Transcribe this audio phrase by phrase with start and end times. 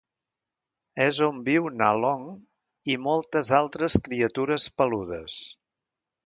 [1.03, 2.23] És on viu Nalong
[2.95, 5.39] i moltes altres criatures peludes.